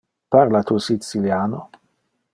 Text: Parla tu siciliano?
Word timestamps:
Parla 0.35 0.61
tu 0.69 0.79
siciliano? 0.85 1.61